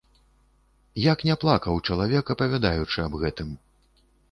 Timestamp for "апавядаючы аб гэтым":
2.37-3.49